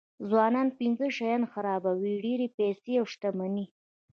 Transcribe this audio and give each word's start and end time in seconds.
ځوانان 0.29 0.67
پنځه 0.79 1.07
شیان 1.17 1.43
خرابوي 1.51 2.13
ډېرې 2.25 2.47
پیسې 2.57 2.91
او 2.99 3.05
شتمني. 3.13 3.65